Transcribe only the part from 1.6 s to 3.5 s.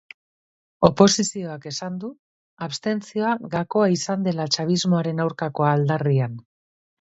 esan du abstentzioa